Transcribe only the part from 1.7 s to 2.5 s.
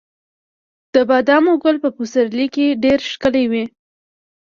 په پسرلي